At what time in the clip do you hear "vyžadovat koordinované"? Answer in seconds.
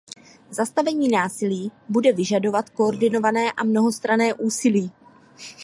2.13-3.51